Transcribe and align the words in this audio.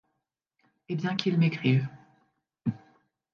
Eh 0.89 0.95
bien, 0.95 1.15
qu'il 1.15 1.37
m'écrive! 1.37 1.87